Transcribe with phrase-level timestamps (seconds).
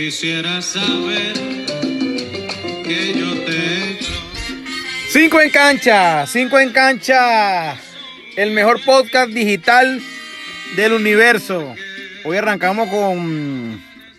[0.00, 1.34] Quisiera saber
[2.84, 4.12] que yo te echo.
[5.10, 7.74] Cinco en cancha, cinco en cancha,
[8.34, 10.00] el mejor podcast digital
[10.74, 11.74] del universo.
[12.24, 13.18] Hoy arrancamos con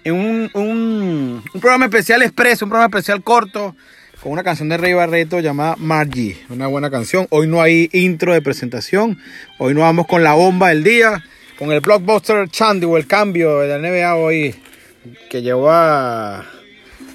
[0.06, 3.76] un, un programa especial expreso, un programa especial corto,
[4.22, 6.38] con una canción de Rey Barreto llamada Margie.
[6.50, 7.26] Una buena canción.
[7.32, 9.20] Hoy no hay intro de presentación.
[9.58, 11.26] Hoy nos vamos con la bomba del día,
[11.58, 14.56] con el blockbuster Chandy o el cambio de la NBA hoy
[15.30, 16.46] que llevó a,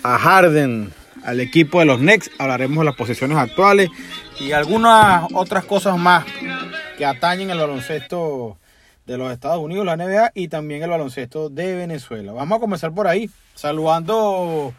[0.03, 0.93] a Harden
[1.25, 2.31] al equipo de los Knicks.
[2.39, 3.91] Hablaremos de las posiciones actuales
[4.41, 6.25] y algunas otras cosas más
[6.97, 8.57] que atañen el baloncesto
[9.07, 12.33] de los Estados Unidos, la NBA y también el baloncesto de Venezuela.
[12.33, 14.75] Vamos a comenzar por ahí, saludando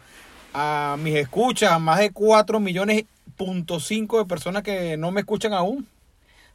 [0.52, 3.04] a mis escuchas, más de 4 millones
[3.36, 5.86] punto 5 de personas que no me escuchan aún.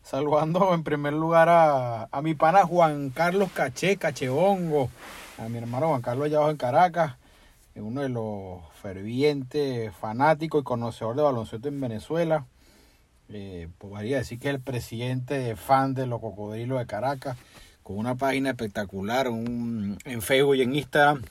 [0.04, 4.90] Saludando en primer lugar a, a mi pana Juan Carlos Caché, Cachebongo,
[5.38, 7.16] a mi hermano Juan Carlos abajo en Caracas,
[7.76, 12.46] uno de los fervientes fanáticos y conocedor de baloncesto en Venezuela.
[13.30, 17.38] Eh, podría decir que es el presidente fan de los cocodrilos de Caracas,
[17.82, 21.24] con una página espectacular un, en Facebook y en Instagram,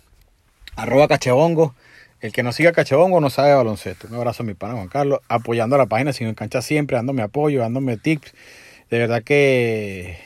[0.76, 1.74] arroba cachebongo.
[2.20, 4.06] El que no siga Cachebongo no sabe de baloncesto.
[4.06, 7.22] Un abrazo a mi pana Juan Carlos, apoyando a la página, sin cancha siempre, dándome
[7.22, 8.32] apoyo, dándome tips.
[8.90, 10.18] De verdad que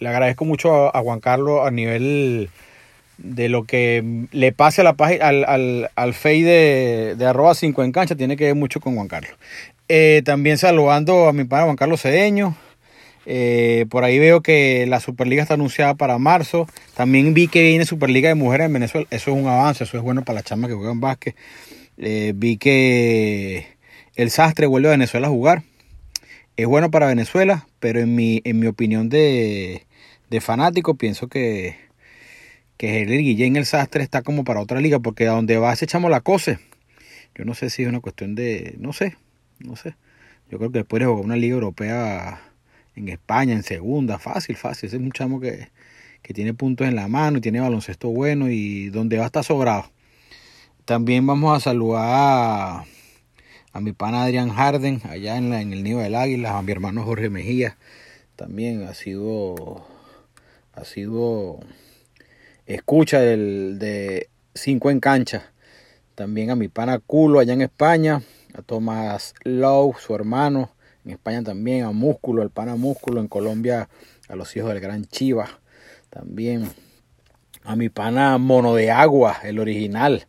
[0.00, 2.50] le agradezco mucho a Juan Carlos a nivel
[3.18, 7.82] de lo que le pase a la página, al, al, al de, de arroba 5
[7.82, 9.32] en cancha, tiene que ver mucho con Juan Carlos.
[9.88, 12.56] Eh, también saludando a mi padre Juan Carlos Cedeño.
[13.26, 16.66] Eh, por ahí veo que la Superliga está anunciada para marzo.
[16.94, 19.06] También vi que viene Superliga de Mujeres en Venezuela.
[19.10, 21.36] Eso es un avance, eso es bueno para las chamas que juegan básquet.
[21.98, 23.66] Eh, vi que
[24.16, 25.62] el Sastre vuelve a Venezuela a jugar.
[26.56, 29.86] Es bueno para Venezuela, pero en mi, en mi opinión de,
[30.30, 31.76] de fanático pienso que,
[32.76, 35.86] que el Guillén el Sastre está como para otra liga, porque a donde va ese
[35.86, 36.58] chamo la cose.
[37.34, 39.16] Yo no sé si es una cuestión de, no sé,
[39.58, 39.96] no sé.
[40.50, 42.40] Yo creo que después de jugar una liga europea
[42.94, 44.88] en España, en segunda, fácil, fácil.
[44.88, 45.68] Ese es un chamo que,
[46.22, 49.44] que tiene puntos en la mano y tiene baloncesto bueno y donde va a estar
[49.44, 49.90] sobrado.
[50.84, 52.84] También vamos a saludar a,
[53.72, 56.72] a mi pana Adrián Harden, allá en, la, en el Nido del Águila, a mi
[56.72, 57.76] hermano Jorge Mejía.
[58.36, 59.86] También ha sido,
[60.72, 61.60] ha sido
[62.66, 65.52] escucha del, de Cinco en Cancha.
[66.14, 68.22] También a mi pana Culo allá en España,
[68.54, 70.70] a Tomás Lowe, su hermano,
[71.04, 73.88] en España también, a Músculo, el pana Músculo, en Colombia
[74.28, 75.60] a los hijos del gran Chiva,
[76.10, 76.70] también
[77.62, 80.26] a mi pana Mono de Agua, el original,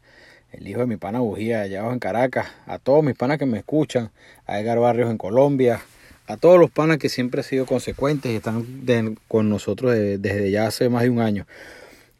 [0.51, 3.45] el hijo de mi pana Bujía allá abajo en Caracas, a todos mis panas que
[3.45, 4.11] me escuchan,
[4.45, 5.81] a Edgar Barrios en Colombia,
[6.27, 8.65] a todos los panas que siempre han sido consecuentes y están
[9.27, 11.45] con nosotros de, desde ya hace más de un año.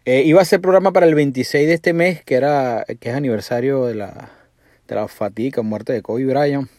[0.08, 3.16] Eh, iba a ser programa para el 26 de este mes, que era que es
[3.16, 4.30] aniversario de la,
[4.88, 6.70] de la fatiga, muerte de Kobe Bryant.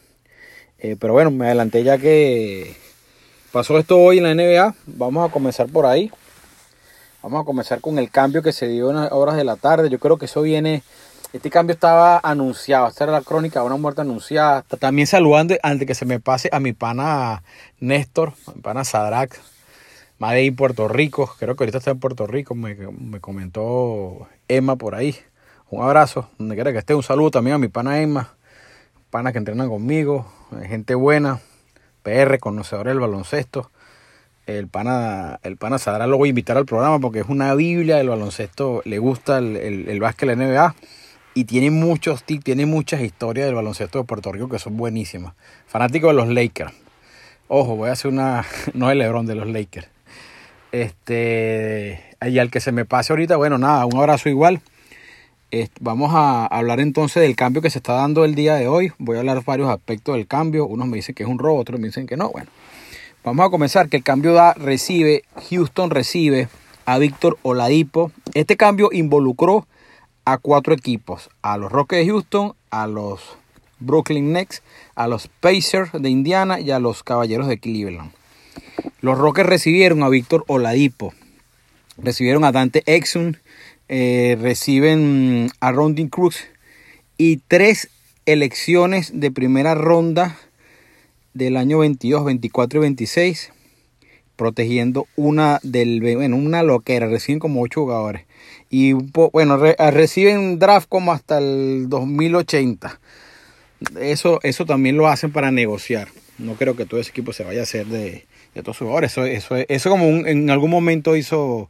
[0.79, 2.73] Eh, pero bueno, me adelanté ya que
[3.51, 4.75] pasó esto hoy en la NBA.
[4.85, 6.09] Vamos a comenzar por ahí.
[7.21, 9.89] Vamos a comenzar con el cambio que se dio en las horas de la tarde.
[9.89, 10.83] Yo creo que eso viene.
[11.33, 12.87] Este cambio estaba anunciado.
[12.87, 14.61] Esta era la crónica de una muerte anunciada.
[14.61, 17.43] También saludando antes que se me pase a mi pana
[17.81, 19.37] Néstor, mi pana Sadrak,
[20.19, 21.33] Madrid Puerto Rico.
[21.39, 22.55] Creo que ahorita está en Puerto Rico.
[22.55, 25.15] Me, me comentó Emma por ahí.
[25.69, 26.95] Un abrazo, donde quiera que esté.
[26.95, 28.35] Un saludo también a mi pana Emma,
[29.09, 30.25] pana que entrenan conmigo,
[30.65, 31.41] gente buena,
[32.03, 33.69] PR, conocedor del baloncesto.
[34.45, 37.97] El pana, el pana Sadra lo voy a invitar al programa porque es una biblia
[37.97, 38.81] del baloncesto.
[38.85, 40.75] Le gusta el, el, el básquet, la NBA.
[41.33, 45.33] Y tiene muchos tips, tiene muchas historias del baloncesto de Puerto Rico que son buenísimas.
[45.67, 46.71] Fanático de los Lakers.
[47.49, 48.45] Ojo, voy a hacer una.
[48.73, 49.96] No el Lebron de los Lakers.
[50.71, 52.03] Este.
[52.21, 54.61] Y al que se me pase ahorita, bueno, nada, un abrazo igual.
[55.79, 58.91] Vamos a hablar entonces del cambio que se está dando el día de hoy.
[58.97, 60.65] Voy a hablar varios aspectos del cambio.
[60.65, 62.29] Unos me dicen que es un robo, otros me dicen que no.
[62.29, 62.49] Bueno,
[63.23, 63.87] vamos a comenzar.
[63.87, 66.49] Que el cambio da, recibe, Houston recibe
[66.85, 68.11] a Víctor Oladipo.
[68.33, 69.65] Este cambio involucró
[70.25, 73.37] a cuatro equipos: a los Rockets de Houston, a los
[73.79, 74.63] Brooklyn Nets,
[74.95, 78.11] a los Pacers de Indiana y a los Caballeros de Cleveland.
[79.01, 81.13] Los Rockets recibieron a Víctor Oladipo.
[81.97, 83.33] Recibieron a Dante Exum
[83.89, 86.43] eh, reciben a Rondin Cruz
[87.17, 87.89] y tres
[88.25, 90.37] elecciones de primera ronda
[91.33, 93.53] del año 22, 24 y 26,
[94.35, 98.25] protegiendo una del bueno, una loquera, reciben como ocho jugadores.
[98.69, 102.99] Y bueno, re, reciben draft como hasta el 2080.
[104.01, 106.09] Eso, eso también lo hacen para negociar.
[106.37, 108.25] No creo que todo ese equipo se vaya a hacer de,
[108.57, 109.11] de todos jugadores.
[109.11, 111.69] Eso, eso, eso como un, en algún momento hizo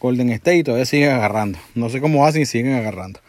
[0.00, 1.58] Golden State y todavía siguen agarrando.
[1.74, 3.20] No sé cómo hacen y siguen agarrando.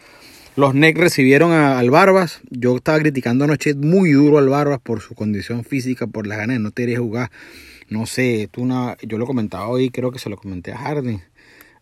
[0.56, 2.40] Los Nets recibieron al Barbas.
[2.50, 6.56] Yo estaba criticando anoche muy duro al Barbas por su condición física, por las ganas
[6.56, 7.30] de no querer jugar.
[7.88, 11.22] No sé, tú una, yo lo comentaba hoy, creo que se lo comenté a Harden.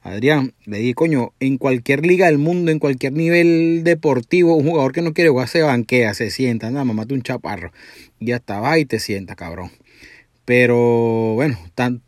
[0.03, 4.93] Adrián, le dije, coño, en cualquier liga del mundo, en cualquier nivel deportivo, un jugador
[4.93, 7.73] que no quiere jugar se banquea, se sienta, nada, mamá, un chaparro.
[8.21, 9.71] Y ya está, va y te sienta, cabrón.
[10.49, 11.59] Pero bueno,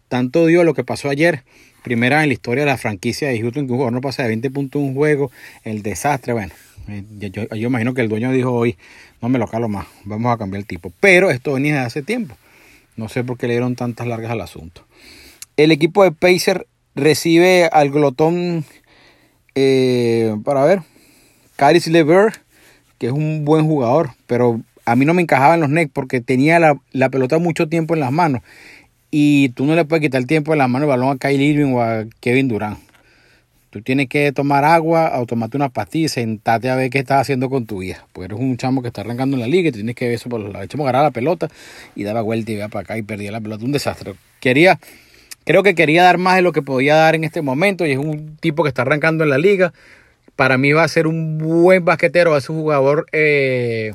[0.08, 1.44] tanto dio lo que pasó ayer.
[1.84, 4.28] Primera en la historia de la franquicia de Houston que un jugador no pasa de
[4.28, 5.30] 20 puntos un juego.
[5.62, 6.54] El desastre, bueno.
[6.88, 8.78] Eh, yo, imagino que el dueño dijo hoy,
[9.20, 10.90] no me lo calo más, vamos a cambiar el tipo.
[11.00, 12.34] Pero esto venía de hace tiempo.
[12.96, 14.86] No sé por qué le dieron tantas largas al asunto.
[15.58, 18.64] El equipo de Pacer recibe al glotón,
[19.54, 20.80] eh, para ver,
[21.56, 22.40] Caris Lever,
[22.96, 26.20] que es un buen jugador, pero a mí no me encajaba en los Nets porque
[26.20, 28.42] tenía la, pelota mucho tiempo en las manos.
[29.10, 31.40] Y tú no le puedes quitar el tiempo en las manos el balón a Kyle
[31.40, 32.78] Irving o a Kevin Durant.
[33.70, 37.20] Tú tienes que tomar agua o tomarte una pastilla y sentarte a ver qué estás
[37.20, 38.04] haciendo con tu vida.
[38.12, 40.28] Porque eres un chamo que está arrancando en la liga y tienes que ver eso
[40.28, 40.68] por los lados.
[40.74, 41.48] Agarrar la pelota
[41.94, 43.64] y daba vuelta y iba para acá y perdía la pelota.
[43.64, 44.14] Un desastre.
[44.40, 44.80] Quería,
[45.44, 47.98] creo que quería dar más de lo que podía dar en este momento y es
[47.98, 49.72] un tipo que está arrancando en la liga.
[50.34, 53.92] Para mí va a ser un buen basquetero, va a ser un jugador eh,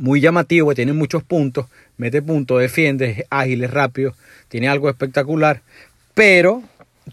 [0.00, 1.66] muy llamativo, tiene muchos puntos,
[1.98, 4.14] mete puntos, defiende, es ágil, es rápido,
[4.48, 5.62] tiene algo espectacular.
[6.14, 6.62] Pero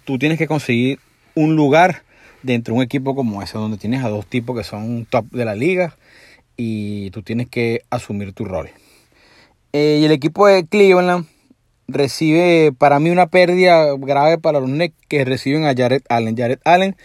[0.05, 0.99] tú tienes que conseguir
[1.35, 2.03] un lugar
[2.43, 5.45] dentro de un equipo como ese, donde tienes a dos tipos que son top de
[5.45, 5.95] la liga
[6.55, 8.69] y tú tienes que asumir tu rol.
[9.73, 11.27] Eh, y el equipo de Cleveland
[11.87, 16.37] recibe para mí una pérdida grave para los Nets que reciben a Jared Allen.
[16.37, 16.95] Jared Allen,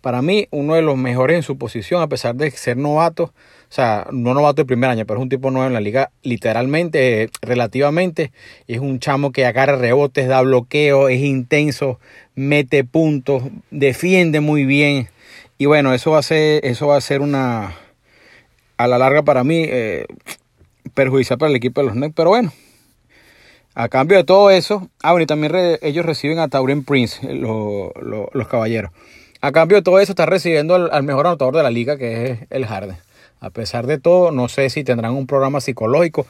[0.00, 3.32] para mí, uno de los mejores en su posición, a pesar de ser novato.
[3.72, 6.10] O sea, no novato el primer año, pero es un tipo nuevo en la liga,
[6.22, 8.30] literalmente, relativamente.
[8.68, 11.98] Es un chamo que agarra rebotes, da bloqueo, es intenso,
[12.34, 15.08] mete puntos, defiende muy bien.
[15.56, 17.74] Y bueno, eso va a ser, eso va a ser una,
[18.76, 20.04] a la larga para mí, eh,
[20.92, 22.12] perjudicial para el equipo de los Nets.
[22.14, 22.52] Pero bueno,
[23.74, 27.36] a cambio de todo eso, ah, bueno, y también ellos reciben a Tauren Prince, eh,
[27.36, 28.90] los caballeros.
[29.40, 32.38] A cambio de todo eso, está recibiendo al, mejor anotador de la liga, que es
[32.50, 32.98] el Harden.
[33.42, 36.28] A pesar de todo, no sé si tendrán un programa psicológico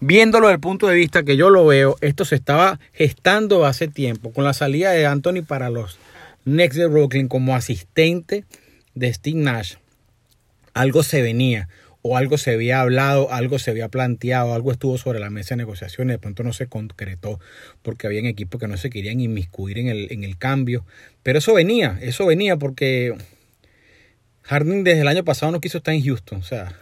[0.00, 3.86] viéndolo desde el punto de vista que yo lo veo, esto se estaba gestando hace
[3.86, 5.98] tiempo con la salida de Anthony para los
[6.42, 8.44] Knicks de Brooklyn como asistente
[8.96, 9.74] de Steve Nash.
[10.74, 11.68] Algo se venía
[12.02, 15.58] o algo se había hablado, algo se había planteado, algo estuvo sobre la mesa de
[15.58, 17.38] negociaciones, de pronto no se concretó
[17.82, 20.84] porque habían equipos que no se querían inmiscuir en el, en el cambio.
[21.22, 23.16] Pero eso venía, eso venía porque
[24.48, 26.74] Harden desde el año pasado no quiso estar en Houston, o sea,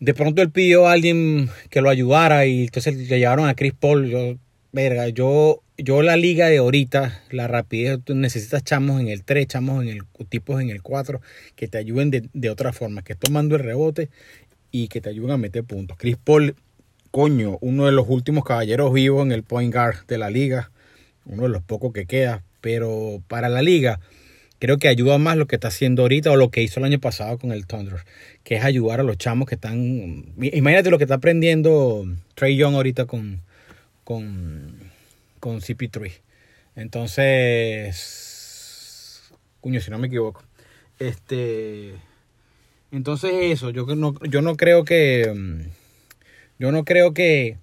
[0.00, 3.72] de pronto él pidió a alguien que lo ayudara y entonces le llevaron a Chris
[3.72, 4.10] Paul.
[4.10, 4.36] Yo,
[4.72, 9.46] verga, yo, yo la liga de ahorita, la rapidez, tú necesitas chamos en el 3,
[9.46, 11.20] chamos en el tipos en el 4,
[11.54, 14.10] que te ayuden de, otra forma, que tomando el rebote
[14.72, 15.96] y que te ayuden a meter puntos.
[15.96, 16.56] Chris Paul,
[17.12, 20.72] coño, uno de los últimos caballeros vivos en el point guard de la liga,
[21.26, 24.00] uno de los pocos que queda, pero para la liga
[24.64, 26.98] creo que ayuda más lo que está haciendo ahorita o lo que hizo el año
[26.98, 28.02] pasado con el Thunder,
[28.44, 30.32] que es ayudar a los chamos que están...
[30.38, 33.42] Imagínate lo que está aprendiendo Trey Young ahorita con,
[34.04, 34.90] con,
[35.38, 36.12] con CP3.
[36.76, 37.92] Entonces,
[39.60, 40.42] cuño, si no me equivoco.
[40.98, 41.96] Este,
[42.90, 45.30] entonces eso, yo no, yo no creo que,
[46.58, 47.58] yo no creo que,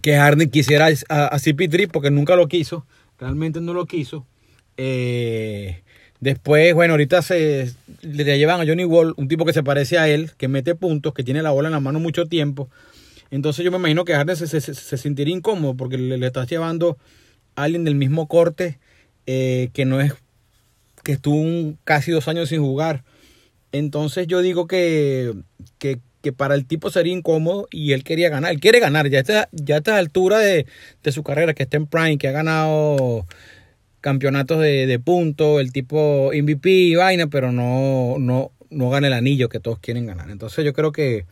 [0.00, 2.86] que Harden quisiera a, a CP3 porque nunca lo quiso,
[3.18, 4.28] realmente no lo quiso.
[4.76, 5.82] Eh,
[6.20, 10.08] después, bueno, ahorita se le llevan a Johnny Wall, un tipo que se parece a
[10.08, 12.68] él, que mete puntos, que tiene la bola en la mano mucho tiempo.
[13.30, 16.98] Entonces yo me imagino que Harden se, se, se sentiría incómodo porque le, estás llevando
[17.56, 18.78] a alguien del mismo corte
[19.26, 20.12] eh, que no es
[21.02, 23.04] que estuvo casi dos años sin jugar.
[23.72, 25.32] Entonces yo digo que,
[25.78, 28.52] que, que, para el tipo sería incómodo y él quería ganar.
[28.52, 29.08] Él quiere ganar.
[29.08, 30.66] Ya está, ya a esta altura de,
[31.02, 33.26] de su carrera, que está en Prime, que ha ganado
[34.02, 39.12] campeonatos de, de puntos, el tipo MVP y vaina, pero no, no, no gana el
[39.14, 40.28] anillo que todos quieren ganar.
[40.28, 41.24] Entonces yo creo que,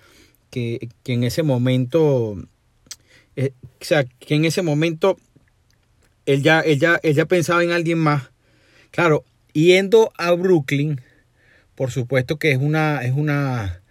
[0.50, 2.36] que, en ese momento,
[3.36, 5.18] eh, o sea, que en ese momento
[6.26, 8.30] él ya, él ya, él ya pensaba en alguien más.
[8.92, 11.00] Claro, yendo a Brooklyn,
[11.74, 13.82] por supuesto que es una, es una,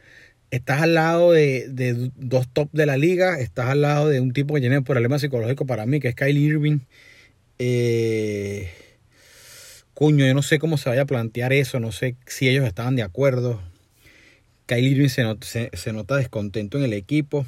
[0.52, 4.32] estás al lado de, de, dos top de la liga, estás al lado de un
[4.32, 6.80] tipo que tiene problemas psicológicos para mí, que es Kyle Irving
[7.60, 8.72] eh,
[9.94, 12.96] cuño, yo no sé cómo se vaya a plantear eso, no sé si ellos estaban
[12.96, 13.62] de acuerdo.
[14.66, 15.24] Kyle Irving se,
[15.92, 17.46] nota, descontento en el equipo.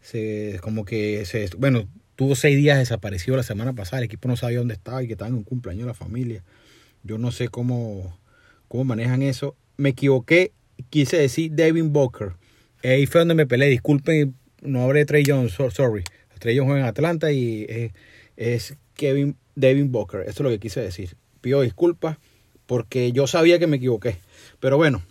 [0.00, 3.98] Se, como que, se, bueno, tuvo seis días desaparecido la semana pasada.
[3.98, 6.44] El equipo no sabía dónde estaba y que estaba en un cumpleaños de la familia.
[7.02, 8.16] Yo no sé cómo,
[8.68, 9.56] cómo manejan eso.
[9.76, 10.52] Me equivoqué,
[10.90, 12.34] quise decir Devin Booker.
[12.84, 13.70] Ahí fue donde me peleé.
[13.70, 16.04] Disculpen, no hablé de Trey Jones, sorry.
[16.38, 17.66] Trey Jones juega en Atlanta y
[18.36, 20.20] es, Kevin Devin Booker.
[20.20, 21.16] Esto es lo que quise decir.
[21.40, 22.18] Pido disculpas
[22.66, 24.18] porque yo sabía que me equivoqué.
[24.60, 25.02] Pero bueno,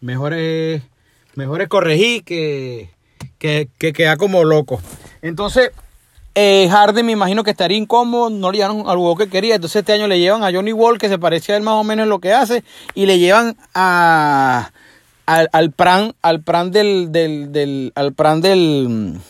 [0.00, 0.82] mejor es,
[1.34, 2.90] mejor es corregir que,
[3.38, 4.80] que, que queda como loco.
[5.22, 5.70] Entonces,
[6.34, 9.56] eh, Harden me imagino que estaría incómodo, no le llevaron al juego que quería.
[9.56, 11.84] Entonces este año le llevan a Johnny Wall, que se parecía a él más o
[11.84, 12.62] menos en lo que hace,
[12.94, 14.72] y le llevan a
[15.26, 19.20] al, al pran, al pran del, del, del, al pran del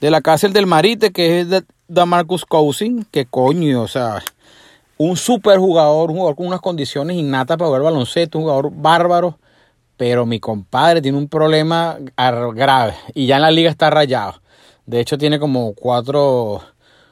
[0.00, 4.22] de la cárcel del Marite, que es de, de Marcus Cousin, que coño, o sea,
[4.96, 9.38] un super jugador, un jugador con unas condiciones innatas para jugar baloncesto, un jugador bárbaro,
[9.96, 11.98] pero mi compadre tiene un problema
[12.54, 14.40] grave y ya en la liga está rayado.
[14.86, 16.62] De hecho, tiene como cuatro,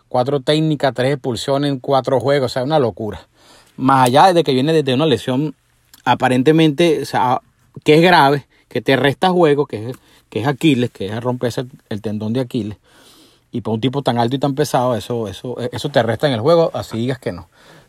[0.09, 2.52] cuatro técnicas, tres expulsiones en cuatro juegos.
[2.52, 3.28] O sea, una locura.
[3.76, 5.55] Más allá de que viene desde una lesión
[6.02, 7.43] aparentemente, o sea,
[7.85, 9.97] que es grave, que te resta juego, que es,
[10.30, 12.78] que es Aquiles, que es romperse el, tendón de Aquiles.
[13.52, 16.35] Y para un tipo tan alto y tan pesado, eso, eso, eso te resta en
[16.35, 17.49] el juego, así digas que no.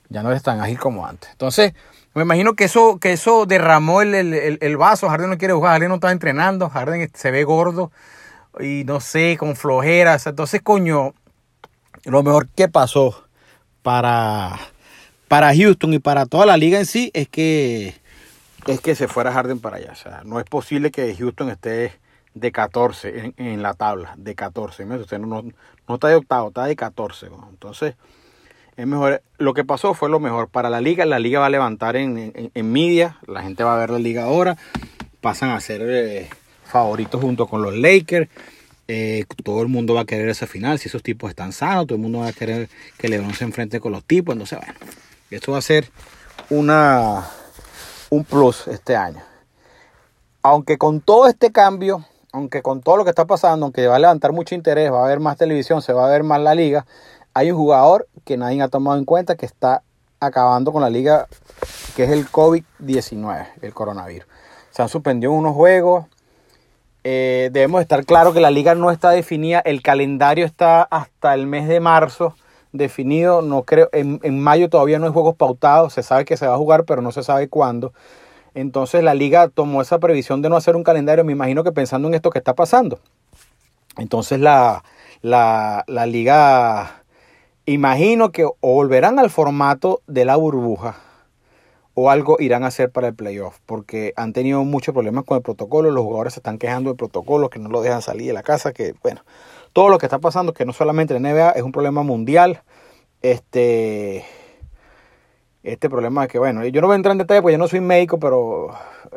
[0.09, 1.29] Ya no eres tan ágil como antes.
[1.31, 1.73] Entonces,
[2.13, 5.09] me imagino que eso, que eso derramó el, el, el vaso.
[5.09, 7.91] Harden no quiere jugar, Harden no está entrenando, Harden se ve gordo
[8.59, 10.27] y no sé, con flojeras.
[10.27, 11.13] Entonces, coño,
[12.05, 13.23] lo mejor que pasó
[13.81, 14.57] para,
[15.27, 17.95] para Houston y para toda la liga en sí es que,
[18.65, 19.91] es que se fuera Harden para allá.
[19.91, 21.93] O sea, no es posible que Houston esté
[22.39, 24.85] de 14 en, la tabla, de 14.
[24.85, 25.43] Usted no,
[25.87, 27.27] no, está de octavo, está de 14.
[27.49, 27.95] Entonces,
[28.75, 29.21] es mejor.
[29.37, 31.05] Lo que pasó fue lo mejor para la liga.
[31.05, 33.17] La liga va a levantar en, en, media.
[33.27, 34.57] La gente va a ver la liga ahora.
[35.21, 35.81] Pasan a ser...
[35.83, 36.29] Eh,
[36.67, 38.29] favoritos junto con los Lakers.
[38.89, 40.79] Eh, todo el mundo va a querer esa final.
[40.79, 43.79] Si esos tipos están sanos, todo el mundo va a querer que LeBron se enfrente
[43.79, 44.33] con los tipos.
[44.33, 44.73] Entonces, bueno,
[45.31, 45.89] esto va a ser
[46.49, 47.27] una,
[48.09, 49.21] un plus este año.
[50.41, 52.05] Aunque con todo este cambio,
[52.37, 55.05] aunque con todo lo que está pasando, aunque va a levantar mucho interés, va a
[55.05, 56.85] haber más televisión, se va a ver más la liga,
[57.33, 59.81] hay un jugador que nadie ha tomado en cuenta que está
[60.19, 61.27] acabando con la liga,
[61.95, 64.27] que es el COVID-19, el coronavirus.
[64.71, 66.05] Se han suspendido unos juegos,
[67.03, 71.47] eh, debemos estar claro que la liga no está definida, el calendario está hasta el
[71.47, 72.35] mes de marzo
[72.71, 76.53] definido, no creo, en, mayo todavía no hay juegos pautados, se sabe que se va
[76.53, 77.93] a jugar, pero no se sabe cuándo.
[78.57, 82.07] Entonces la liga tomó esa previsión de no hacer un calendario, me imagino que pensando
[82.07, 82.99] en esto que está pasando.
[83.99, 84.83] Entonces la,
[85.21, 87.03] la, liga,
[87.67, 90.95] imagino que volverán al formato de la burbuja,
[91.93, 95.43] o algo irán a hacer para el playoff, porque han tenido muchos problemas con el
[95.43, 98.41] protocolo, los jugadores se están quejando del protocolo, que no lo dejan salir de la
[98.41, 99.21] casa, que bueno,
[99.71, 102.63] todo lo que está pasando, que no solamente la NBA, es un problema mundial,
[103.21, 104.25] este,
[105.71, 107.67] este problema es que bueno, yo no voy a entrar en detalle porque yo no
[107.67, 108.69] soy médico, pero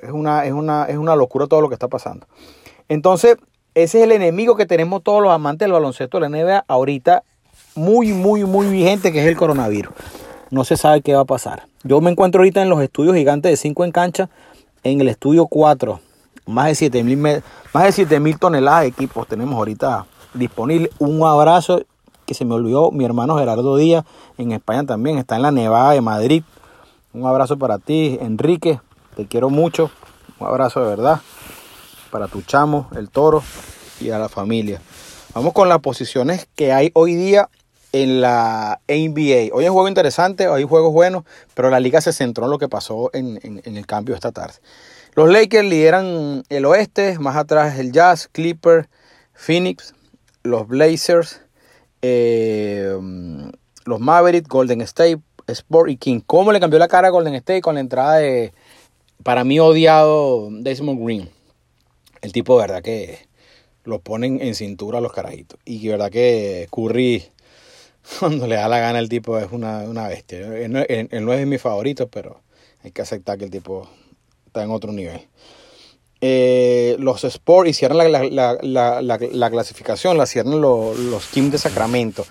[0.02, 2.26] es una, es una, es una locura todo lo que está pasando.
[2.88, 3.36] Entonces,
[3.74, 7.22] ese es el enemigo que tenemos todos los amantes del baloncesto de la NBA ahorita,
[7.74, 9.92] muy, muy, muy vigente, que es el coronavirus
[10.50, 11.66] no se sabe qué va a pasar.
[11.82, 14.30] Yo me encuentro ahorita en los estudios gigantes de 5 en cancha,
[14.82, 16.00] en el estudio 4.
[16.46, 17.18] Más de 7 mil
[17.72, 20.90] más de toneladas de equipos tenemos ahorita disponibles.
[20.98, 21.82] Un abrazo
[22.30, 24.04] que se me olvidó, mi hermano Gerardo Díaz
[24.38, 26.44] en España también, está en la Nevada de Madrid.
[27.12, 28.80] Un abrazo para ti, Enrique,
[29.16, 29.90] te quiero mucho.
[30.38, 31.20] Un abrazo de verdad
[32.12, 33.42] para tu chamo, el toro
[34.00, 34.80] y a la familia.
[35.34, 37.48] Vamos con las posiciones que hay hoy día
[37.90, 39.52] en la NBA.
[39.52, 42.58] Hoy es un juego interesante, hay juegos buenos, pero la liga se centró en lo
[42.58, 44.54] que pasó en, el cambio esta tarde.
[45.16, 48.88] Los Lakers lideran el oeste, más atrás el Jazz, Clipper,
[49.34, 49.94] Phoenix,
[50.44, 51.40] los Blazers,
[52.02, 52.96] eh,
[53.84, 56.20] los Mavericks, Golden State, Sport y King.
[56.26, 58.52] ¿Cómo le cambió la cara a Golden State con la entrada de,
[59.22, 61.30] para mí, odiado Desmond Green?
[62.22, 63.28] El tipo, verdad, que
[63.84, 65.58] lo ponen en cintura los carajitos.
[65.64, 67.24] Y verdad que Curry
[68.20, 70.38] cuando le da la gana el tipo es una, bestia.
[70.58, 72.40] Él no, es mi favorito, pero
[72.82, 73.88] hay que aceptar que el tipo
[74.46, 75.20] está en otro nivel.
[76.22, 82.26] Eh, los Sport hicieron la, la, clasificación, la hicieron los, los Kim de Sacramento.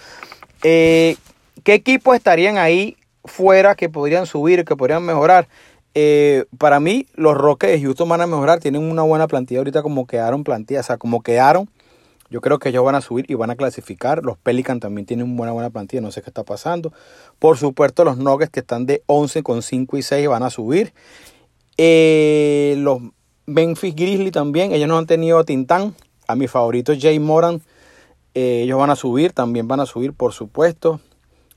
[0.64, 1.16] Eh,
[1.64, 5.48] ¿Qué equipos estarían ahí fuera que podrían subir, que podrían mejorar?
[5.96, 9.82] Eh, para mí, los Rockets de Houston van a mejorar, tienen una buena plantilla ahorita
[9.82, 11.70] como quedaron plantillas, o sea, como quedaron
[12.32, 14.24] yo creo que ellos van a subir y van a clasificar.
[14.24, 16.94] Los Pelican también tienen una buena, buena plantilla, no sé qué está pasando.
[17.40, 20.94] Por supuesto, los Nuggets que están de 11 con 5 y 6 van a subir.
[21.76, 23.02] Los
[23.50, 25.96] Memphis Grizzlies también, ellos no han tenido a Tintán.
[26.28, 27.62] A mi favorito Jay Moran,
[28.36, 31.00] eh, ellos van a subir, también van a subir, por supuesto.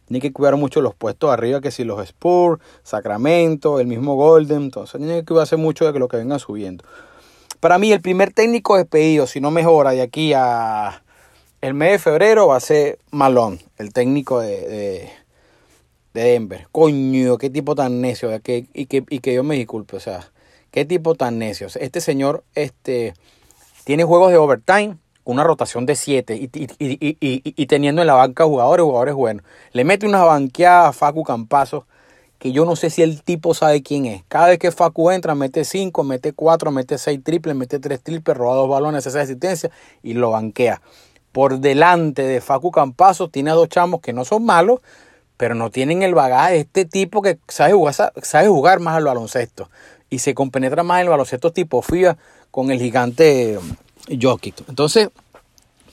[0.06, 4.62] Tiene que cuidar mucho los puestos arriba, que si los Spurs, Sacramento, el mismo Golden.
[4.62, 6.84] Entonces tiene que cuidarse mucho de lo que venga subiendo.
[7.60, 11.02] Para mí, el primer técnico despedido, si no mejora de aquí a
[11.60, 15.10] el mes de febrero, va a ser Malone, el técnico de,
[16.12, 16.66] de, Denver.
[16.72, 18.34] Coño, qué tipo tan necio.
[18.34, 18.86] Y, que, y
[19.20, 20.32] que yo me disculpe, o sea,
[20.72, 21.68] qué tipo tan necio.
[21.78, 23.14] Este señor este,
[23.84, 29.14] tiene juegos de overtime una rotación de 7 y, teniendo en la banca jugadores, jugadores
[29.14, 29.44] buenos.
[29.72, 31.86] Le mete una banqueada a Facu Campazo
[32.38, 34.24] que yo no sé si el tipo sabe quién es.
[34.26, 38.36] Cada vez que Facu entra, mete 5, mete 4, mete 6 triples, mete 3 triples,
[38.36, 39.70] roba dos balones, hace asistencia
[40.02, 40.82] y lo banquea.
[41.30, 44.80] Por delante de Facu Campazo tiene a dos chamos que no son malos,
[45.36, 49.04] pero no tienen el bagaje de este tipo que sabe jugar, sabe jugar más al
[49.04, 49.68] baloncesto
[50.12, 52.18] y se compenetra más el baloncesto tipo FIA
[52.50, 53.58] con el gigante
[54.20, 54.68] Jokic.
[54.68, 55.08] Entonces,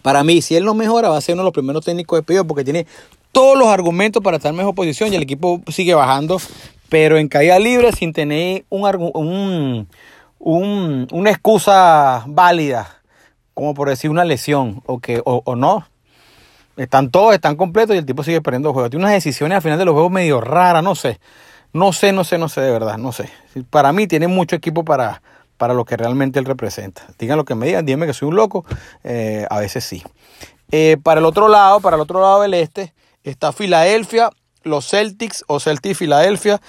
[0.01, 2.23] para mí, si él no mejora, va a ser uno de los primeros técnicos de
[2.23, 2.85] pedido porque tiene
[3.31, 6.38] todos los argumentos para estar en mejor posición y el equipo sigue bajando,
[6.89, 9.88] pero en caída libre sin tener un,
[10.39, 13.01] un, una excusa válida,
[13.53, 15.88] como por decir una lesión o, que, o, no.
[16.75, 18.89] Están todos, están completos y el tipo sigue perdiendo juegos.
[18.89, 21.19] Tiene unas decisiones al final de los juegos medio raras, no sé.
[21.73, 23.29] No sé, no sé, no sé de verdad, no sé.
[23.69, 25.21] Para mí tiene mucho equipo para,
[25.57, 27.05] para lo que realmente él representa.
[27.19, 28.65] Digan lo que me digan, díganme que soy un loco,
[29.03, 30.03] eh, a veces sí.
[30.71, 34.29] Eh, para el otro lado, para el otro lado del este, está Filadelfia,
[34.63, 36.61] los Celtics o Celtics Filadelfia.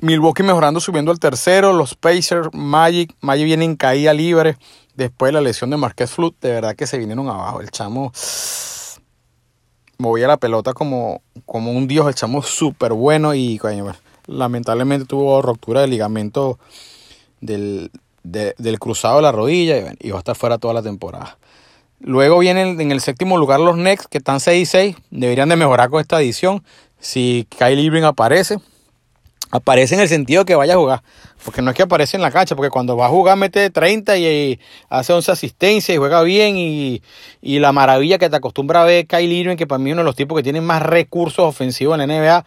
[0.00, 1.72] Milwaukee mejorando, subiendo al tercero.
[1.72, 3.14] Los Pacers, Magic.
[3.20, 4.56] Magic viene en caída libre
[4.96, 6.40] después de la lesión de Marquez Flut.
[6.40, 7.60] De verdad que se vinieron abajo.
[7.60, 8.10] El chamo
[9.98, 12.06] movía la pelota como, como un dios.
[12.08, 13.60] El chamo súper bueno y
[14.26, 16.58] lamentablemente tuvo ruptura de ligamento
[17.40, 17.90] del,
[18.22, 21.38] del cruzado de la rodilla y, va a estar fuera toda la temporada.
[22.00, 24.96] Luego vienen en el séptimo lugar los Knicks, que están 6 y 6.
[25.10, 26.64] Deberían de mejorar con esta edición.
[26.98, 28.58] Si Kyle Irving aparece,
[29.52, 31.02] aparece en el sentido que vaya a jugar.
[31.44, 34.16] Porque no es que aparece en la cancha, porque cuando va a jugar mete 30
[34.16, 36.56] y, hace 11 asistencias y juega bien.
[36.56, 37.02] Y,
[37.40, 40.02] y, la maravilla que te acostumbra a ver Kyle Irving, que para mí es uno
[40.02, 42.44] de los tipos que tienen más recursos ofensivos en la NBA,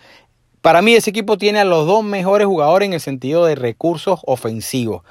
[0.61, 4.19] para mí ese equipo tiene a los dos mejores jugadores en el sentido de recursos
[4.25, 5.03] ofensivos,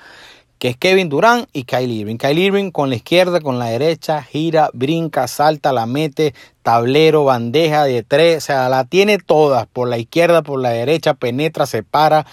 [0.65, 2.17] que es Kevin Durant y Kyle Irving.
[2.17, 7.85] Kyle Irving con la izquierda, con la derecha, gira, brinca, salta, la mete, tablero, bandeja
[7.85, 12.25] de tres, o sea, la tiene todas, por la izquierda, por la derecha, penetra, separa,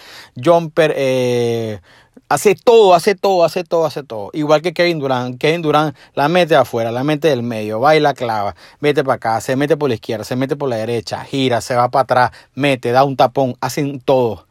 [0.42, 1.82] jumper, eh,
[2.30, 4.30] Hace todo, hace todo, hace todo, hace todo.
[4.32, 5.38] Igual que Kevin Durant.
[5.38, 9.16] Kevin Durant la mete afuera, la mete del medio, va y la clava, mete para
[9.16, 12.04] acá, se mete por la izquierda, se mete por la derecha, gira, se va para
[12.04, 14.48] atrás, mete, da un tapón, hacen todo.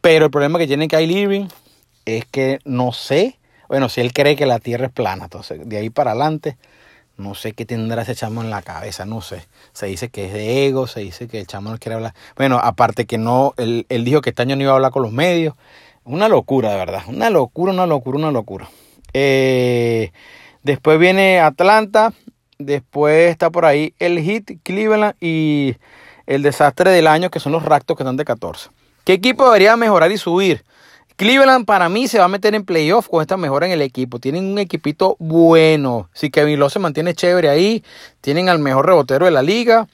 [0.00, 1.48] Pero el problema que tiene Kyle Irving
[2.06, 3.38] es que no sé,
[3.68, 6.56] bueno, si él cree que la tierra es plana, entonces de ahí para adelante,
[7.16, 9.46] no sé qué tendrá ese chamo en la cabeza, no sé.
[9.72, 12.14] Se dice que es de ego, se dice que el chamo no quiere hablar.
[12.36, 15.02] Bueno, aparte que no, él, él dijo que este año no iba a hablar con
[15.02, 15.54] los medios.
[16.04, 17.02] Una locura, de verdad.
[17.08, 18.68] Una locura, una locura, una locura.
[19.14, 20.12] Eh,
[20.62, 22.12] después viene Atlanta.
[22.58, 25.76] Después está por ahí el Heat, Cleveland y
[26.26, 28.70] el desastre del año, que son los Raptors que están de 14.
[29.04, 30.64] ¿Qué equipo debería mejorar y subir?
[31.16, 34.18] Cleveland para mí se va a meter en playoff con esta mejora en el equipo.
[34.18, 36.10] Tienen un equipito bueno.
[36.12, 37.82] Si Kevin Love se mantiene chévere ahí,
[38.20, 39.88] tienen al mejor rebotero de la liga.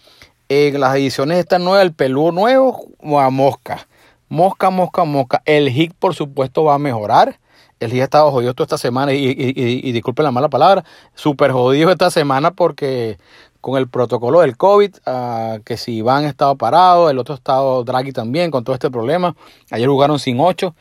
[0.49, 2.89] En las ediciones están nuevas, el peludo nuevo,
[3.21, 3.87] a mosca.
[4.29, 5.43] Mosca, mosca, mosca.
[5.45, 7.39] El hit, por supuesto, va a mejorar.
[7.79, 11.53] El hit ha estado jodido toda esta semana y, y, disculpen la mala palabra, súper
[11.53, 13.19] jodido esta semana porque
[13.61, 18.13] con el protocolo del COVID, ah, que si Iván estado parado, el otro estado Draghi
[18.13, 19.37] también con todo este problema.
[19.71, 20.75] Ayer jugaron sin ocho,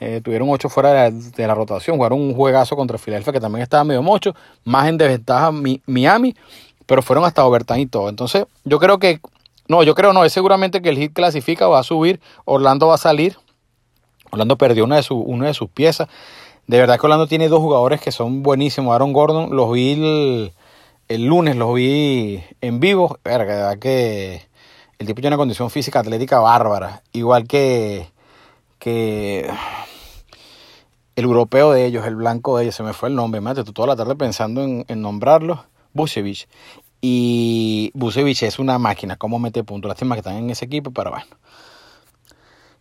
[0.00, 3.84] eh, tuvieron ocho fuera de la, rotación, jugaron un juegazo contra Filadelfia que también estaba
[3.84, 4.34] medio mocho,
[4.64, 5.50] más en desventaja
[5.86, 6.36] Miami,
[6.86, 8.08] pero fueron hasta overtime y todo.
[8.08, 9.20] Entonces, yo creo que
[9.68, 12.94] no, yo creo no, es seguramente que el hit clasifica, va a subir, Orlando va
[12.94, 13.36] a salir.
[14.30, 16.08] Orlando perdió una de, su, una de sus piezas.
[16.66, 18.94] De verdad que Orlando tiene dos jugadores que son buenísimos.
[18.94, 20.52] Aaron Gordon, los vi
[21.08, 23.18] el, lunes, los vi en vivo.
[23.24, 24.48] de verdad que
[24.98, 27.02] el tipo tiene una condición física atlética bárbara.
[27.12, 28.10] Igual que,
[28.78, 29.50] que
[31.18, 33.40] el europeo de ellos, el blanco de ellos, se me fue el nombre.
[33.40, 35.64] Mate, toda la tarde pensando en, en nombrarlo.
[35.92, 36.46] Busevich.
[37.00, 39.88] Y Busevich es una máquina, cómo mete puntos.
[39.88, 41.26] Lástima que están en ese equipo, pero bueno.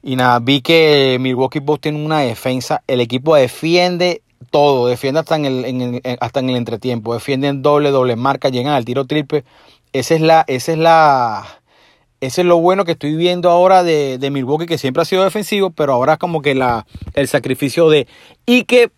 [0.03, 2.83] Y nada, vi que Milwaukee Bucks tiene una defensa.
[2.85, 4.21] El equipo defiende
[4.51, 8.85] todo, defiende hasta en el, hasta en el entretiempo, defienden doble, doble marca, llegan al
[8.85, 9.45] tiro triple.
[9.93, 11.61] Esa es la, esa es la,
[12.21, 15.23] ese es lo bueno que estoy viendo ahora de, de Milwaukee, que siempre ha sido
[15.23, 18.07] defensivo, pero ahora como que la, el sacrificio de.
[18.45, 18.91] Y que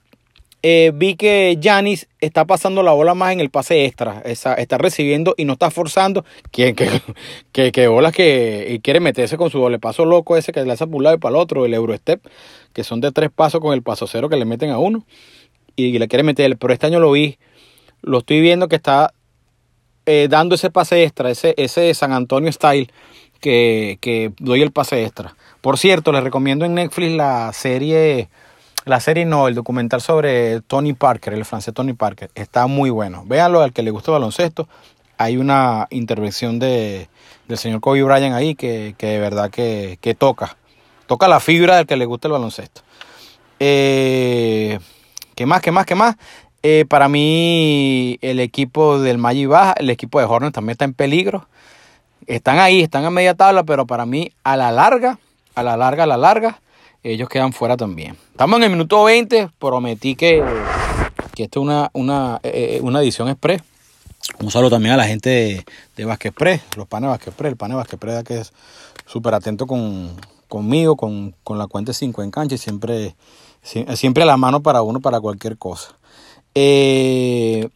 [0.62, 4.22] eh, vi que Yanis está pasando la bola más en el pase extra.
[4.26, 6.26] Está, está recibiendo y no está forzando.
[6.52, 6.74] Que,
[7.52, 10.84] que, que, bolas que quiere meterse con su doble paso loco ese que le hace
[10.86, 12.26] un lado y para el otro, el Eurostep,
[12.74, 15.06] que son de tres pasos con el paso cero que le meten a uno.
[15.76, 16.58] Y le quiere meter.
[16.58, 17.38] Pero este año lo vi.
[18.02, 19.14] Lo estoy viendo que está
[20.12, 22.92] eh, dando ese pase extra, ese, ese San Antonio style
[23.40, 25.36] que, que doy el pase extra.
[25.62, 28.28] Por cierto, les recomiendo en Netflix la serie
[28.86, 33.24] la serie no, el documental sobre Tony Parker, el francés Tony Parker, está muy bueno.
[33.28, 34.68] Véanlo al que le guste el baloncesto.
[35.20, 37.08] Hay una intervención de,
[37.48, 40.58] del señor Kobe Bryant ahí que, que de verdad que, que, toca.
[41.06, 42.82] Toca la fibra del que le guste el baloncesto.
[43.60, 44.80] Eh,
[45.36, 45.62] ¿Qué más?
[45.62, 45.86] ¿Qué más?
[45.86, 46.16] ¿Qué más?
[46.62, 50.94] Eh, para mí el equipo del Magic baja, el equipo de Hornets también está en
[50.94, 51.48] peligro.
[52.28, 55.18] Están ahí, están a media tabla, pero para mí a la larga,
[55.56, 56.60] a la larga, a la larga,
[57.02, 58.18] ellos quedan fuera también.
[58.32, 60.44] Estamos en el minuto 20, prometí que,
[61.34, 63.62] que esto es una, una, eh, eh, una edición express.
[64.40, 67.52] Un saludo también a la gente de, de Vázquez Express, los panes de Vázquez Express,
[67.52, 68.54] el pan de Vázquez Express que es
[69.06, 70.12] súper atento con,
[70.50, 73.16] conmigo, con, con, la cuenta 5 en cancha y siempre,
[73.64, 75.99] siempre a la mano para uno para cualquier cosa.
[76.56, 77.70] Eh,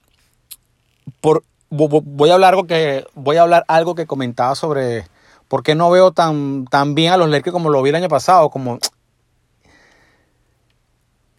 [1.22, 5.06] por, voy a hablar algo que voy a hablar algo que comentaba sobre
[5.48, 8.50] por qué no veo tan, bien a los Lakers como lo vi el año pasado,
[8.50, 8.80] como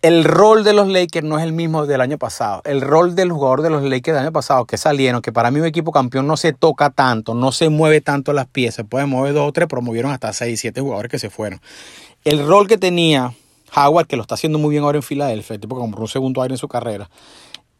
[0.03, 2.61] el rol de los Lakers no es el mismo del año pasado.
[2.67, 5.61] El rol del jugador de los Lakers del año pasado, que salieron, que para mí
[5.61, 8.85] un equipo campeón no se toca tanto, no se mueve tanto las piezas.
[8.87, 11.61] Pueden mover dos o tres, promovieron hasta seis, siete jugadores que se fueron.
[12.25, 13.33] El rol que tenía
[13.77, 16.09] Howard, que lo está haciendo muy bien ahora en Filadelfia, el tipo que compró un
[16.09, 17.11] segundo aire en su carrera,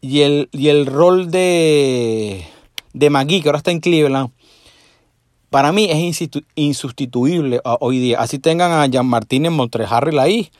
[0.01, 2.45] y el, y el rol de,
[2.93, 4.31] de McGee, que ahora está en Cleveland,
[5.49, 8.19] para mí es insustituible hoy día.
[8.19, 10.51] Así tengan a Jean Martínez Montrejarril ahí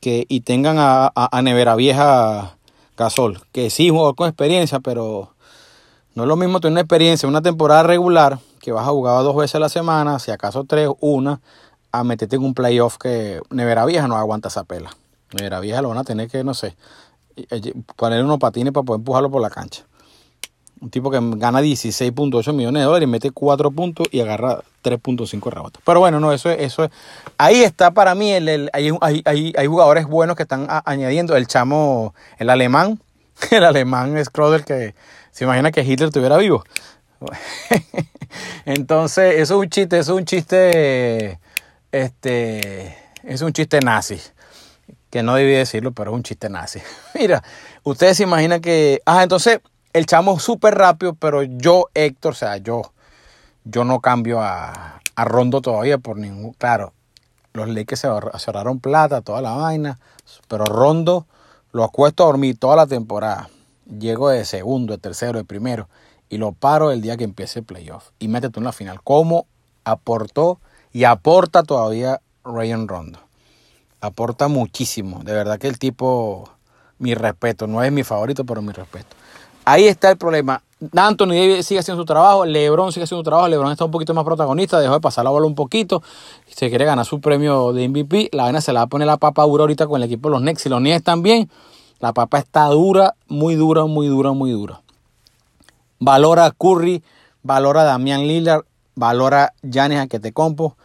[0.00, 2.56] que, y tengan a, a, Nevera Vieja
[2.96, 5.34] Gasol, que sí jugó con experiencia, pero
[6.14, 9.34] no es lo mismo tener una experiencia, una temporada regular, que vas a jugar dos
[9.34, 11.40] veces a la semana, si acaso tres, una,
[11.92, 14.90] a meterte en un playoff que Nevera Vieja no aguanta esa pela.
[15.32, 16.76] Nevera Vieja lo van a tener que, no sé,
[17.96, 19.84] poner unos patines para poder empujarlo por la cancha.
[20.80, 25.50] Un tipo que gana 16.8 millones de dólares y mete 4 puntos y agarra 3.5
[25.50, 25.82] rebotes.
[25.84, 26.90] Pero bueno, no, eso es, eso es.
[27.36, 28.92] Ahí está para mí, el, el hay,
[29.24, 31.36] hay, hay, jugadores buenos que están añadiendo.
[31.36, 33.00] El chamo, el alemán,
[33.50, 34.94] el alemán es Crowder que
[35.32, 36.62] se imagina que Hitler estuviera vivo.
[38.64, 41.40] Entonces, eso es un chiste, eso es un chiste,
[41.92, 44.20] este, es un chiste nazi.
[45.10, 46.80] Que no debí decirlo, pero es un chiste nazi.
[47.14, 47.42] Mira,
[47.82, 49.60] ustedes se imaginan que, ah, entonces
[49.92, 52.92] el chamo súper rápido, pero yo, Héctor, o sea, yo,
[53.64, 56.52] yo no cambio a, a Rondo todavía por ningún.
[56.52, 56.92] Claro,
[57.54, 59.98] los Lakers se, ahorraron plata, toda la vaina,
[60.46, 61.26] pero Rondo
[61.72, 63.48] lo acuesto a dormir toda la temporada.
[63.86, 65.88] Llego de segundo, de tercero, de primero
[66.28, 69.00] y lo paro el día que empiece el playoff y métete en la final.
[69.02, 69.46] ¿Cómo
[69.84, 70.60] aportó
[70.92, 73.18] y aporta todavía Rayon Rondo?
[74.00, 75.22] Aporta muchísimo.
[75.24, 76.48] De verdad que el tipo,
[76.98, 79.16] mi respeto, no es mi favorito, pero mi respeto.
[79.64, 80.62] Ahí está el problema.
[80.94, 84.14] Anthony Davis sigue haciendo su trabajo, LeBron sigue haciendo su trabajo, LeBron está un poquito
[84.14, 86.02] más protagonista, dejó de pasar la bola un poquito,
[86.46, 89.16] se quiere ganar su premio de MVP, la vaina se la va a poner la
[89.16, 91.50] papa dura ahorita con el equipo de los Knicks, si los están bien,
[91.98, 94.80] la papa está dura, muy dura, muy dura, muy dura.
[95.98, 97.02] Valora a Curry,
[97.42, 98.64] valora a Damian Lillard,
[98.98, 100.76] valora a que te compo,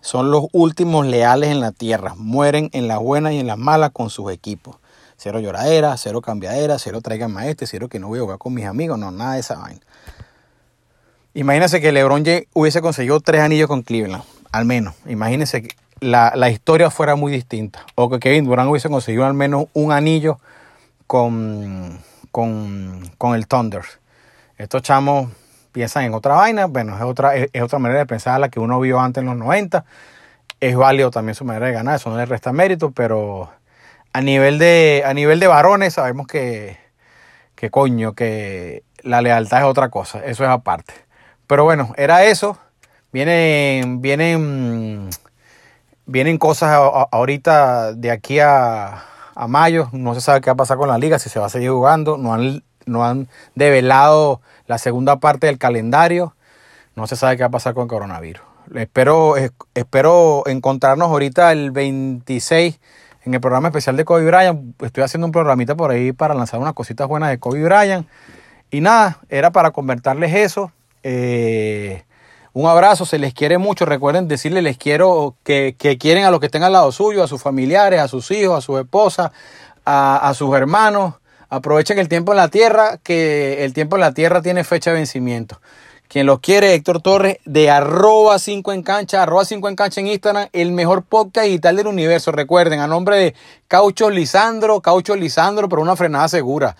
[0.00, 3.90] son los últimos leales en la tierra, mueren en las buenas y en las malas
[3.92, 4.76] con sus equipos.
[5.16, 8.66] Cero lloradera, cero cambiadera, cero traigan maestre, cero que no voy a jugar con mis
[8.66, 9.80] amigos, no, nada de esa vaina.
[11.34, 14.94] Imagínense que LeBron hubiese conseguido tres anillos con Cleveland, al menos.
[15.06, 17.86] Imagínense que la, la, historia fuera muy distinta.
[17.94, 20.38] O que Kevin Durant hubiese conseguido al menos un anillo
[21.06, 22.00] con,
[22.32, 23.82] con, con el Thunder.
[24.58, 25.30] Estos chamos
[25.72, 28.78] piensan en otra vaina, bueno, es otra, es, otra manera de pensar la que uno
[28.80, 29.84] vio antes en los 90.
[30.60, 33.50] Es válido también su manera de ganar, eso no le resta mérito, pero
[34.12, 36.78] a nivel de, a nivel de varones sabemos que,
[37.56, 40.94] que coño, que la lealtad es otra cosa, eso es aparte.
[41.46, 42.58] Pero bueno, era eso.
[43.12, 45.10] Vienen, vienen,
[46.06, 46.70] vienen cosas
[47.10, 49.04] ahorita de aquí a,
[49.34, 49.88] a mayo.
[49.92, 51.70] No se sabe qué va a pasar con la liga, si se va a seguir
[51.70, 52.16] jugando.
[52.16, 56.34] No han, no han develado la segunda parte del calendario.
[56.94, 58.42] No se sabe qué va a pasar con el coronavirus.
[58.74, 59.34] Espero,
[59.74, 62.78] espero encontrarnos ahorita el 26
[63.24, 64.80] en el programa especial de Kobe Bryant.
[64.82, 68.06] Estoy haciendo un programita por ahí para lanzar unas cositas buenas de Kobe Bryant.
[68.70, 70.72] Y nada, era para comentarles eso.
[71.02, 72.04] Eh,
[72.54, 73.84] un abrazo, se les quiere mucho.
[73.84, 77.28] Recuerden decirles les quiero que, que quieren a los que estén al lado suyo, a
[77.28, 79.32] sus familiares, a sus hijos, a su esposa,
[79.84, 81.14] a, a sus hermanos.
[81.52, 84.96] Aprovechen el tiempo en la tierra, que el tiempo en la tierra tiene fecha de
[84.96, 85.60] vencimiento.
[86.08, 90.06] Quien lo quiere, Héctor Torres, de arroba 5 en cancha, arroba 5 en cancha en
[90.06, 92.32] Instagram, el mejor podcast digital del universo.
[92.32, 93.34] Recuerden, a nombre de
[93.68, 96.74] Caucho Lisandro, Caucho Lisandro, pero una frenada segura.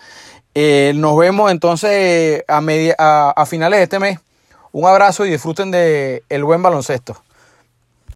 [0.55, 4.17] Eh, nos vemos entonces a, media, a, finales de este mes.
[4.71, 7.21] Un abrazo y disfruten de el buen baloncesto.